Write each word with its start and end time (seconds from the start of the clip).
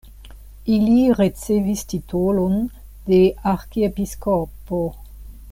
Ili 0.75 0.95
ricevis 1.19 1.83
titolon 1.91 2.57
de 3.11 3.21
arkiepiskopo. 3.53 4.83